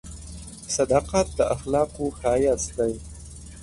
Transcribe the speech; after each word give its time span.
•صداقت 0.75 1.27
د 1.37 1.39
اخلاقو 1.55 2.05
ښایست 2.19 2.69
دی. 2.77 2.93